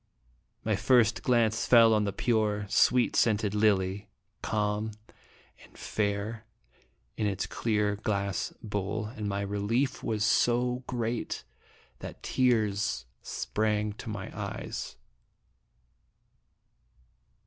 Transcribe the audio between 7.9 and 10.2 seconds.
glass bowl, and the relief